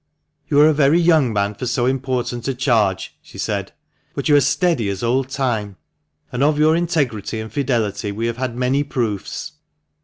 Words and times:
"You 0.49 0.59
are 0.61 0.67
a 0.67 0.73
very 0.73 0.99
young 0.99 1.31
man 1.31 1.53
for 1.53 1.67
so 1.67 1.85
important 1.85 2.47
a 2.47 2.55
charge," 2.55 3.15
she 3.21 3.37
said," 3.37 3.71
but 4.15 4.27
you 4.27 4.35
are 4.35 4.41
steady 4.41 4.89
as 4.89 5.03
old 5.03 5.29
Time, 5.29 5.77
and 6.31 6.41
of 6.41 6.57
your 6.57 6.75
integrity 6.75 7.39
and 7.39 7.53
fidelity 7.53 8.11
we 8.11 8.25
have 8.25 8.37
had 8.37 8.55
many 8.55 8.83
proofs. 8.83 9.51